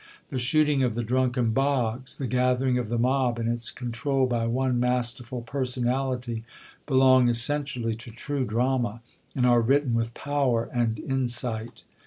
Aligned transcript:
The 0.29 0.39
shooting 0.39 0.81
of 0.81 0.95
the 0.95 1.03
drunken 1.03 1.51
Boggs, 1.51 2.15
the 2.15 2.25
gathering 2.25 2.79
of 2.79 2.89
the 2.89 2.97
mob, 2.97 3.37
and 3.37 3.47
its 3.47 3.69
control 3.69 4.25
by 4.25 4.47
one 4.47 4.79
masterful 4.79 5.43
personality, 5.43 6.43
belong 6.87 7.29
essentially 7.29 7.93
to 7.97 8.09
true 8.09 8.43
drama, 8.43 9.01
and 9.35 9.45
are 9.45 9.61
written 9.61 9.93
with 9.93 10.15
power 10.15 10.67
and 10.73 10.97
insight. 10.97 11.83